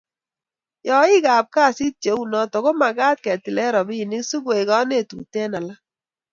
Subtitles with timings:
[0.87, 5.79] yaik ap kasit cheu noo komakat ketile ropinik sikoek kanetutiet eng alak